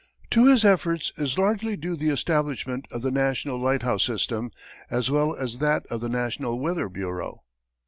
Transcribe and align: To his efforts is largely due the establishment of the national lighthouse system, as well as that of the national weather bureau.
To 0.31 0.47
his 0.47 0.65
efforts 0.65 1.13
is 1.15 1.37
largely 1.37 1.77
due 1.77 1.95
the 1.95 2.09
establishment 2.09 2.87
of 2.89 3.03
the 3.03 3.11
national 3.11 3.57
lighthouse 3.59 4.03
system, 4.03 4.49
as 4.89 5.11
well 5.11 5.35
as 5.35 5.59
that 5.59 5.85
of 5.91 6.01
the 6.01 6.09
national 6.09 6.59
weather 6.59 6.89
bureau. 6.89 7.43